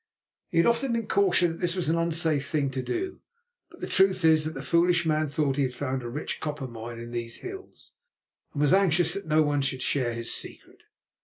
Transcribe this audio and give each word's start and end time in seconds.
He 0.49 0.57
had 0.57 0.65
often 0.65 0.93
been 0.93 1.05
cautioned 1.05 1.53
that 1.53 1.59
this 1.59 1.75
was 1.75 1.87
an 1.89 1.95
unsafe 1.99 2.47
thing 2.49 2.71
to 2.71 2.81
do, 2.81 3.21
but 3.69 3.81
the 3.81 3.85
truth 3.87 4.25
is 4.25 4.45
that 4.45 4.55
the 4.55 4.63
foolish 4.63 5.05
man 5.05 5.27
thought 5.27 5.57
he 5.57 5.61
had 5.61 5.75
found 5.75 6.01
a 6.01 6.09
rich 6.09 6.39
copper 6.39 6.65
mine 6.65 6.97
in 6.99 7.11
these 7.11 7.41
hills, 7.41 7.91
and 8.51 8.61
was 8.61 8.73
anxious 8.73 9.13
that 9.13 9.27
no 9.27 9.43
one 9.43 9.61
should 9.61 9.83
share 9.83 10.15
his 10.15 10.33
secret. 10.33 10.81